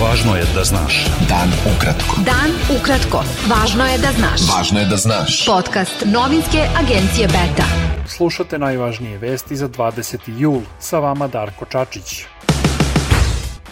Važno 0.00 0.32
je 0.36 0.44
da 0.54 0.62
znaš. 0.64 1.04
Dan 1.28 1.50
ukratko. 1.68 2.22
Dan 2.24 2.54
ukratko. 2.72 3.18
Važno 3.50 3.84
je 3.84 3.98
da 4.00 4.12
znaš. 4.16 4.46
Važno 4.48 4.80
je 4.80 4.86
da 4.88 4.96
znaš. 4.96 5.34
Podcast 5.46 6.06
novinske 6.06 6.62
agencije 6.80 7.26
Beta. 7.28 7.66
Slušate 8.08 8.58
najvažnije 8.58 9.18
vesti 9.18 9.56
za 9.56 9.68
20. 9.68 10.18
jul. 10.38 10.62
Sa 10.78 10.98
vama 10.98 11.28
Darko 11.28 11.64
Čačić. 11.64 12.24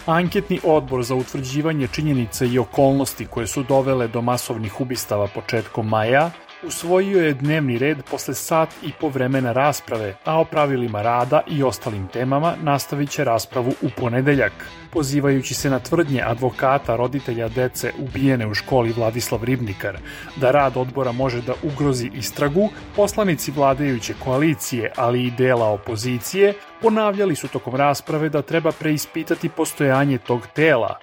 Anketni 0.05 0.59
odbor 0.63 1.03
za 1.03 1.15
utvrđivanje 1.15 1.87
činjenica 1.87 2.45
i 2.45 2.59
okolnosti 2.59 3.25
koje 3.25 3.47
su 3.47 3.63
dovele 3.63 4.07
do 4.07 4.21
masovnih 4.21 4.81
ubistava 4.81 5.27
početkom 5.27 5.87
maja 5.87 6.29
usvojio 6.63 7.23
je 7.25 7.33
dnevni 7.33 7.77
red 7.77 7.97
posle 8.11 8.33
sat 8.33 8.69
i 8.83 8.91
po 8.99 9.09
vremena 9.09 9.51
rasprave, 9.51 10.15
a 10.25 10.39
o 10.39 10.45
pravilima 10.45 11.01
rada 11.01 11.41
i 11.47 11.63
ostalim 11.63 12.07
temama 12.07 12.55
nastavit 12.61 13.09
će 13.09 13.23
raspravu 13.23 13.73
u 13.81 13.89
ponedeljak. 13.97 14.51
Pozivajući 14.91 15.53
se 15.53 15.69
na 15.69 15.79
tvrdnje 15.79 16.21
advokata 16.25 16.95
roditelja 16.95 17.49
dece 17.49 17.91
ubijene 17.99 18.47
u 18.47 18.53
školi 18.53 18.91
Vladislav 18.91 19.43
Ribnikar 19.43 19.97
da 20.35 20.51
rad 20.51 20.77
odbora 20.77 21.11
može 21.11 21.41
da 21.41 21.53
ugrozi 21.63 22.11
istragu, 22.13 22.69
poslanici 22.95 23.51
vladajuće 23.51 24.13
koalicije, 24.23 24.91
ali 24.95 25.23
i 25.23 25.31
dela 25.31 25.67
opozicije, 25.67 26.53
ponavljali 26.81 27.35
su 27.35 27.47
tokom 27.47 27.75
rasprave 27.75 28.29
da 28.29 28.41
treba 28.41 28.71
preispitati 28.71 29.49
postojanje 29.49 30.17
tog 30.17 30.47
tela. 30.47 30.99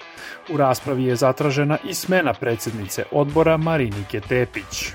U 0.52 0.56
raspravi 0.56 1.04
je 1.04 1.16
zatražena 1.16 1.78
i 1.84 1.94
smena 1.94 2.32
predsednice 2.32 3.04
odbora 3.10 3.56
Marinike 3.56 4.20
Tepić. 4.20 4.92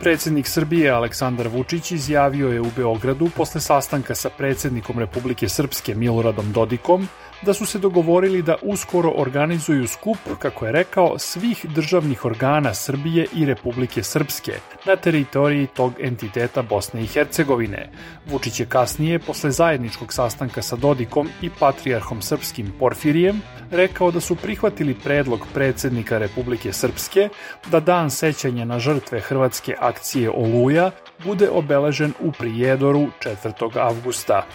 Predsednik 0.00 0.46
Srbije 0.46 0.90
Aleksandar 0.90 1.48
Vučić 1.48 1.90
izjavio 1.90 2.48
je 2.48 2.60
u 2.60 2.70
Beogradu 2.76 3.30
posle 3.36 3.60
sastanka 3.60 4.14
sa 4.14 4.30
predsednikom 4.30 4.98
Republike 4.98 5.48
Srpske 5.48 5.94
Miloradom 5.94 6.52
Dodikom 6.52 7.08
da 7.42 7.54
su 7.54 7.66
se 7.66 7.78
dogovorili 7.78 8.42
da 8.42 8.56
uskoro 8.62 9.12
organizuju 9.16 9.86
skup, 9.86 10.18
kako 10.38 10.66
je 10.66 10.72
rekao, 10.72 11.18
svih 11.18 11.66
državnih 11.74 12.24
organa 12.24 12.74
Srbije 12.74 13.26
i 13.36 13.44
Republike 13.44 14.02
Srpske 14.02 14.52
na 14.86 14.96
teritoriji 14.96 15.66
tog 15.66 15.92
entiteta 16.00 16.62
Bosne 16.62 17.02
i 17.02 17.06
Hercegovine. 17.06 17.90
Vučić 18.26 18.60
je 18.60 18.66
kasnije, 18.66 19.18
posle 19.18 19.50
zajedničkog 19.50 20.12
sastanka 20.12 20.62
sa 20.62 20.76
Dodikom 20.76 21.28
i 21.42 21.50
patrijarhom 21.50 22.22
srpskim 22.22 22.72
Porfirijem, 22.78 23.42
rekao 23.70 24.10
da 24.10 24.20
su 24.20 24.36
prihvatili 24.36 24.94
predlog 24.94 25.46
predsednika 25.54 26.18
Republike 26.18 26.72
Srpske 26.72 27.28
da 27.70 27.80
dan 27.80 28.10
sećanja 28.10 28.64
na 28.64 28.78
žrtve 28.78 29.20
hrvatske 29.20 29.74
akcije 29.80 30.30
Oluja 30.30 30.90
bude 31.24 31.50
obeležen 31.50 32.12
u 32.20 32.32
Prijedoru 32.32 33.06
4. 33.20 33.78
avgusta. 33.78 34.46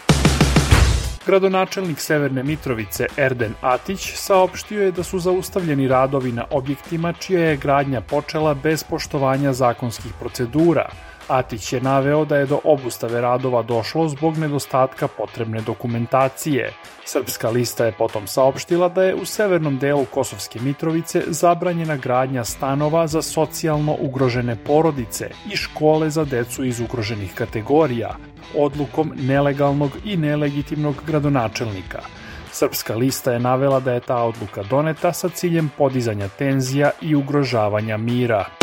Gradonačelnik 1.25 1.99
Severne 1.99 2.43
Mitrovice 2.43 3.05
Erden 3.17 3.53
Atić 3.61 4.13
saopštio 4.15 4.83
je 4.83 4.91
da 4.91 5.03
su 5.03 5.19
zaustavljeni 5.19 5.87
radovi 5.87 6.31
na 6.31 6.45
objektima 6.51 7.13
čija 7.13 7.43
je 7.49 7.57
gradnja 7.57 8.01
počela 8.01 8.53
bez 8.53 8.83
poštovanja 8.83 9.53
zakonskih 9.53 10.11
procedura, 10.19 10.89
Atić 11.27 11.73
je 11.73 11.81
naveo 11.81 12.25
da 12.25 12.37
je 12.37 12.45
do 12.45 12.59
obustave 12.63 13.21
radova 13.21 13.61
došlo 13.61 14.07
zbog 14.07 14.37
nedostatka 14.37 15.07
potrebne 15.07 15.61
dokumentacije. 15.61 16.73
Srpska 17.05 17.49
lista 17.49 17.85
je 17.85 17.91
potom 17.91 18.27
saopštila 18.27 18.89
da 18.89 19.03
je 19.03 19.15
u 19.15 19.25
severnom 19.25 19.77
delu 19.77 20.05
Kosovske 20.05 20.59
Mitrovice 20.59 21.23
zabranjena 21.27 21.97
gradnja 21.97 22.43
stanova 22.43 23.07
za 23.07 23.21
socijalno 23.21 23.97
ugrožene 23.99 24.55
porodice 24.55 25.29
i 25.53 25.55
škole 25.55 26.09
za 26.09 26.25
decu 26.25 26.63
iz 26.63 26.79
ugroženih 26.79 27.33
kategorija, 27.35 28.15
odlukom 28.57 29.13
nelegalnog 29.15 29.91
i 30.05 30.17
nelegitimnog 30.17 30.95
gradonačelnika. 31.07 32.01
Srpska 32.51 32.95
lista 32.95 33.31
je 33.31 33.39
navela 33.39 33.79
da 33.79 33.93
je 33.93 33.99
ta 33.99 34.23
odluka 34.23 34.63
doneta 34.63 35.13
sa 35.13 35.29
ciljem 35.29 35.71
podizanja 35.77 36.27
tenzija 36.27 36.91
i 37.01 37.15
ugrožavanja 37.15 37.97
mira. 37.97 38.62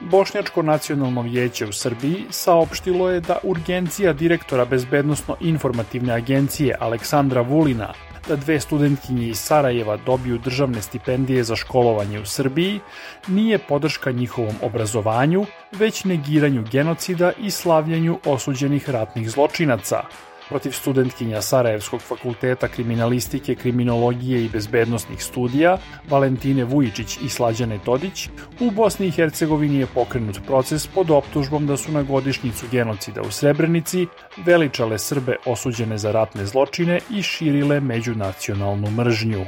Bošnjačko 0.00 0.62
nacionalno 0.62 1.22
vijeće 1.22 1.66
u 1.66 1.72
Srbiji 1.72 2.24
saopštilo 2.30 3.10
je 3.10 3.20
da 3.20 3.38
urgencija 3.42 4.12
direktora 4.12 4.64
Bezbednostno-informativne 4.64 6.12
agencije 6.14 6.76
Aleksandra 6.80 7.40
Vulina 7.40 7.92
da 8.28 8.36
dve 8.36 8.60
studentkinje 8.60 9.28
iz 9.28 9.38
Sarajeva 9.38 9.96
dobiju 9.96 10.38
državne 10.38 10.82
stipendije 10.82 11.44
za 11.44 11.56
školovanje 11.56 12.20
u 12.20 12.26
Srbiji 12.26 12.80
nije 13.28 13.58
podrška 13.58 14.10
njihovom 14.10 14.54
obrazovanju, 14.62 15.46
već 15.72 16.04
negiranju 16.04 16.64
genocida 16.70 17.32
i 17.38 17.50
slavljanju 17.50 18.18
osuđenih 18.24 18.90
ratnih 18.90 19.30
zločinaca 19.30 20.02
protiv 20.48 20.72
studentkinja 20.72 21.42
Sarajevskog 21.42 22.00
fakulteta 22.00 22.68
kriminalistike, 22.68 23.54
kriminologije 23.54 24.44
i 24.44 24.48
bezbednostnih 24.48 25.24
studija 25.24 25.78
Valentine 26.08 26.64
Vujičić 26.64 27.18
i 27.24 27.28
Slađane 27.28 27.78
Todić, 27.84 28.28
u 28.60 28.70
Bosni 28.70 29.06
i 29.06 29.10
Hercegovini 29.10 29.78
je 29.78 29.86
pokrenut 29.86 30.38
proces 30.46 30.86
pod 30.86 31.10
optužbom 31.10 31.66
da 31.66 31.76
su 31.76 31.92
na 31.92 32.02
godišnjicu 32.02 32.66
genocida 32.70 33.22
u 33.22 33.30
Srebrenici 33.30 34.06
veličale 34.46 34.98
Srbe 34.98 35.36
osuđene 35.46 35.98
za 35.98 36.12
ratne 36.12 36.46
zločine 36.46 37.00
i 37.10 37.22
širile 37.22 37.80
međunacionalnu 37.80 38.90
mržnju. 38.90 39.44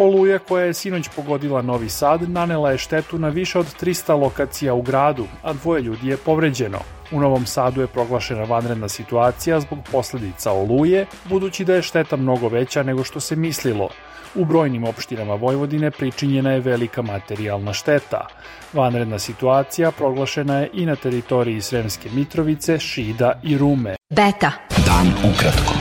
Oluja 0.00 0.38
koja 0.38 0.64
je 0.64 0.74
sinoć 0.74 1.08
pogodila 1.16 1.62
Novi 1.62 1.88
Sad 1.88 2.30
nanela 2.30 2.70
je 2.70 2.78
štetu 2.78 3.18
na 3.18 3.28
više 3.28 3.58
od 3.58 3.66
300 3.80 4.20
lokacija 4.20 4.74
u 4.74 4.82
gradu, 4.82 5.26
a 5.42 5.52
dvoje 5.52 5.82
ljudi 5.82 6.08
je 6.08 6.16
povređeno. 6.16 6.78
U 7.12 7.20
Novom 7.20 7.46
Sadu 7.46 7.80
je 7.80 7.86
proglašena 7.86 8.44
vanredna 8.44 8.88
situacija 8.88 9.60
zbog 9.60 9.78
posledica 9.92 10.52
oluje, 10.52 11.06
budući 11.24 11.64
da 11.64 11.74
je 11.74 11.82
šteta 11.82 12.16
mnogo 12.16 12.48
veća 12.48 12.82
nego 12.82 13.04
što 13.04 13.20
se 13.20 13.36
mislilo. 13.36 13.88
U 14.34 14.44
brojnim 14.44 14.84
opštinama 14.84 15.34
Vojvodine 15.34 15.90
pričinjena 15.90 16.52
je 16.52 16.60
velika 16.60 17.02
materijalna 17.02 17.72
šteta. 17.72 18.26
Vanredna 18.72 19.18
situacija 19.18 19.90
proglašena 19.90 20.58
je 20.58 20.70
i 20.72 20.86
na 20.86 20.96
teritoriji 20.96 21.60
Sremske 21.60 22.08
Mitrovice, 22.14 22.78
Šida 22.78 23.40
i 23.42 23.58
Rume. 23.58 23.96
Beta. 24.10 24.52
Dan 24.86 25.32
ukratko. 25.32 25.74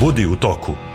Budi 0.00 0.26
u 0.26 0.36
toku. 0.36 0.89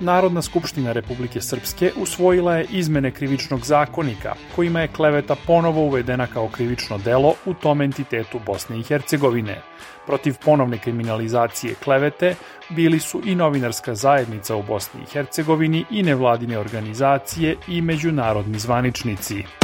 Narodna 0.00 0.42
skupština 0.42 0.92
Republike 0.92 1.40
Srpske 1.40 1.92
usvojila 1.96 2.56
je 2.56 2.66
izmene 2.70 3.10
krivičnog 3.10 3.64
zakonika, 3.64 4.34
kojima 4.56 4.80
je 4.80 4.88
kleveta 4.88 5.36
ponovo 5.46 5.80
uvedena 5.80 6.26
kao 6.26 6.48
krivično 6.48 6.98
delo 6.98 7.34
u 7.46 7.54
tom 7.54 7.82
entitetu 7.82 8.40
Bosne 8.46 8.78
i 8.78 8.82
Hercegovine. 8.82 9.60
Protiv 10.06 10.34
ponovne 10.44 10.78
kriminalizacije 10.78 11.74
klevete 11.84 12.34
bili 12.68 13.00
su 13.00 13.22
i 13.24 13.34
novinarska 13.34 13.94
zajednica 13.94 14.56
u 14.56 14.62
Bosni 14.62 15.00
i 15.00 15.10
Hercegovini 15.12 15.84
i 15.90 16.02
nevladine 16.02 16.58
organizacije 16.58 17.56
i 17.68 17.80
međunarodni 17.80 18.58
zvaničnici. 18.58 19.63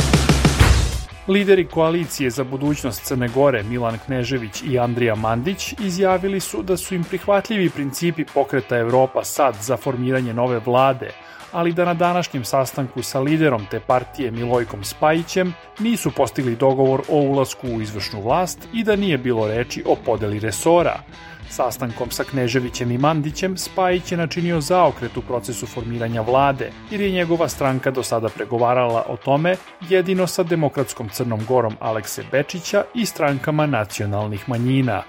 Lideri 1.31 1.67
koalicije 1.67 2.31
za 2.31 2.45
budućnost 2.45 3.03
Crne 3.03 3.29
Gore 3.29 3.63
Milan 3.63 3.99
Knežević 4.07 4.63
i 4.63 4.79
Andrija 4.79 5.15
Mandić 5.15 5.75
izjavili 5.81 6.41
su 6.41 6.63
da 6.63 6.77
su 6.77 6.95
im 6.95 7.05
prihvatljivi 7.05 7.71
principi 7.71 8.25
pokreta 8.35 8.79
Evropa 8.79 9.25
sad 9.25 9.55
za 9.61 9.77
formiranje 9.77 10.35
nove 10.35 10.59
vlade, 10.59 11.11
ali 11.53 11.73
da 11.73 11.85
na 11.85 11.95
današnjem 11.95 12.45
sastanku 12.45 13.03
sa 13.03 13.21
liderom 13.21 13.67
te 13.71 13.81
partije 13.81 14.31
Milojkom 14.31 14.85
Spajićem 14.85 15.55
nisu 15.79 16.11
postigli 16.11 16.57
dogovor 16.57 17.01
o 17.09 17.17
ulasku 17.17 17.67
u 17.69 17.81
izvršnu 17.81 18.23
vlast 18.23 18.69
i 18.73 18.85
da 18.85 18.97
nije 18.97 19.19
bilo 19.19 19.49
reči 19.49 19.85
o 19.87 19.97
podeli 20.07 20.39
resora. 20.39 21.01
Sastankom 21.51 22.11
sa 22.11 22.25
Kneževićem 22.25 22.91
i 22.91 22.99
Mandićem 22.99 23.57
Spajić 23.57 24.13
je 24.13 24.19
načinio 24.19 24.61
zaokret 24.61 25.17
u 25.17 25.23
procesu 25.23 25.67
formiranja 25.67 26.21
vlade, 26.21 26.71
jer 26.91 27.01
je 27.01 27.11
njegova 27.11 27.49
stranka 27.49 27.91
do 27.91 28.03
sada 28.03 28.29
pregovarala 28.29 29.05
o 29.09 29.17
tome 29.17 29.57
jedino 29.89 30.27
sa 30.27 30.43
demokratskom 30.43 31.09
Crnom 31.09 31.41
Gorom 31.49 31.77
Alekse 31.81 32.25
Bečića 32.33 32.85
i 32.95 33.07
strankama 33.07 33.67
nacionalnih 33.67 34.49
manjina. 34.49 35.03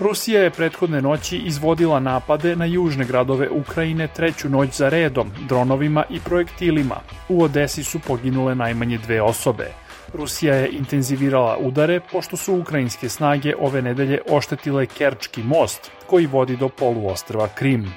Rusija 0.00 0.42
je 0.42 0.50
prethodne 0.50 1.02
noći 1.02 1.36
izvodila 1.36 2.00
napade 2.00 2.56
na 2.56 2.64
južne 2.64 3.04
gradove 3.04 3.50
Ukrajine 3.50 4.08
treću 4.08 4.48
noć 4.48 4.70
za 4.70 4.88
redom, 4.88 5.30
dronovima 5.48 6.04
i 6.10 6.20
projektilima. 6.20 6.96
U 7.28 7.42
Odesi 7.42 7.84
su 7.84 7.98
poginule 7.98 8.54
najmanje 8.54 8.98
dve 8.98 9.22
osobe. 9.22 9.70
Rusija 10.14 10.54
je 10.54 10.68
intenzivirala 10.68 11.56
udare 11.60 12.00
pošto 12.12 12.36
su 12.36 12.54
ukrajinske 12.54 13.08
snage 13.08 13.54
ove 13.58 13.82
nedelje 13.82 14.20
oštetile 14.30 14.86
Kerčki 14.86 15.42
most 15.42 15.90
koji 16.06 16.26
vodi 16.26 16.56
do 16.56 16.68
poluostrva 16.68 17.48
Krim. 17.48 17.92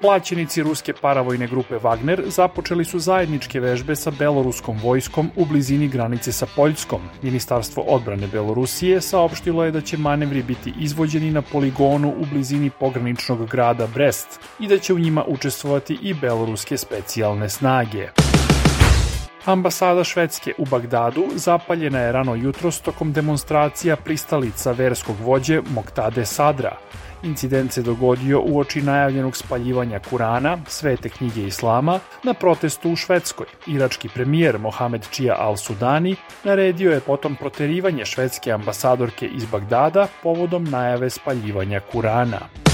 Plaćenici 0.00 0.62
ruske 0.62 0.92
paravojne 0.92 1.46
grupe 1.46 1.74
Wagner 1.74 2.22
započeli 2.26 2.84
su 2.84 2.98
zajedničke 2.98 3.60
vežbe 3.60 3.96
sa 3.96 4.10
beloruskom 4.18 4.78
vojskom 4.82 5.30
u 5.36 5.44
blizini 5.44 5.88
granice 5.88 6.32
sa 6.32 6.46
Poljskom. 6.56 7.00
Ministarstvo 7.22 7.82
odbrane 7.82 8.26
Belorusije 8.26 9.00
saopštilo 9.00 9.64
je 9.64 9.70
da 9.70 9.80
će 9.80 9.96
manevri 9.96 10.42
biti 10.42 10.72
izvođeni 10.80 11.30
na 11.30 11.42
poligonu 11.42 12.14
u 12.18 12.26
blizini 12.32 12.70
pograničnog 12.70 13.48
grada 13.50 13.86
Brest 13.94 14.40
i 14.60 14.68
da 14.68 14.78
će 14.78 14.94
u 14.94 14.98
njima 14.98 15.24
učestvovati 15.28 15.98
i 16.02 16.14
beloruske 16.14 16.76
specijalne 16.76 17.48
snage. 17.48 18.08
Ambasada 19.46 20.04
Švedske 20.04 20.52
u 20.58 20.64
Bagdadu 20.64 21.24
zapaljena 21.34 21.98
je 21.98 22.12
rano 22.12 22.34
jutros 22.34 22.80
tokom 22.80 23.12
demonstracija 23.12 23.96
pristalica 23.96 24.72
verskog 24.72 25.16
vođe 25.20 25.60
Moktade 25.74 26.24
Sadra. 26.24 26.76
Incident 27.22 27.72
se 27.72 27.82
dogodio 27.82 28.40
u 28.40 28.58
oči 28.58 28.82
najavljenog 28.82 29.36
spaljivanja 29.36 30.00
Kurana, 30.10 30.58
svete 30.68 31.08
knjige 31.08 31.46
Islama, 31.46 32.00
na 32.22 32.34
protestu 32.34 32.90
u 32.90 32.96
Švedskoj. 32.96 33.46
Irački 33.66 34.08
premijer 34.08 34.58
Mohamed 34.58 35.06
Čija 35.10 35.36
al-Sudani 35.40 36.16
naredio 36.44 36.92
je 36.92 37.00
potom 37.00 37.36
proterivanje 37.36 38.04
švedske 38.04 38.52
ambasadorke 38.52 39.26
iz 39.26 39.44
Bagdada 39.44 40.06
povodom 40.22 40.64
najave 40.64 41.10
spaljivanja 41.10 41.80
Kurana 41.92 42.65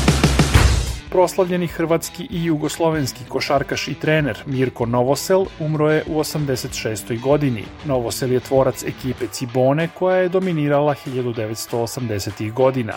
proslavljeni 1.12 1.66
hrvatski 1.66 2.26
i 2.30 2.44
jugoslovenski 2.44 3.24
košarkaš 3.28 3.88
i 3.88 3.94
trener 3.94 4.38
Mirko 4.46 4.86
Novosel 4.86 5.44
umro 5.60 5.90
je 5.90 6.04
u 6.06 6.18
86. 6.18 7.20
godini. 7.20 7.64
Novosel 7.84 8.32
je 8.32 8.40
tvorac 8.40 8.84
ekipe 8.84 9.26
Cibone 9.26 9.88
koja 9.98 10.16
je 10.16 10.28
dominirala 10.28 10.94
1980. 11.06 12.52
godina. 12.52 12.92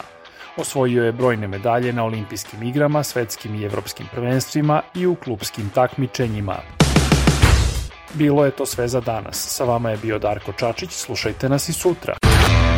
Osvojio 0.57 1.05
je 1.05 1.11
brojne 1.11 1.47
medalje 1.47 1.93
na 1.93 2.03
olimpijskim 2.03 2.63
igrama, 2.63 3.03
svetskim 3.03 3.55
i 3.55 3.63
evropskim 3.63 4.07
prvenstvima 4.11 4.81
i 4.95 5.05
u 5.05 5.15
klubskim 5.15 5.69
takmičenjima. 5.69 6.55
Bilo 8.13 8.45
je 8.45 8.51
to 8.51 8.65
sve 8.65 8.87
za 8.87 9.01
danas. 9.01 9.35
Sa 9.35 9.63
vama 9.63 9.89
je 9.89 9.97
bio 9.97 10.19
Darko 10.19 10.51
Čačić, 10.51 10.91
slušajte 10.91 11.49
nas 11.49 11.69
i 11.69 11.73
sutra. 11.73 12.34